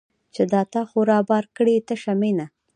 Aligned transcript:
چې 0.33 0.41
دا 0.51 0.61
تا 0.73 0.81
خو 0.89 0.99
رابار 1.11 1.45
کړې 1.55 1.75
تشه 1.87 2.13
مینه 2.21 2.45